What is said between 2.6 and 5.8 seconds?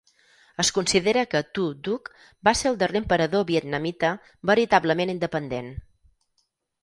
ser el darrer emperador vietnamita veritablement independent.